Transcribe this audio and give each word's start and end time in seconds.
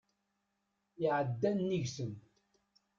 Iɛedda 1.03 1.49
nnig-sen. 1.51 2.11